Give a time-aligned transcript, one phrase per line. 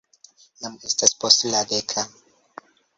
[0.63, 2.09] Jam estas post la deka.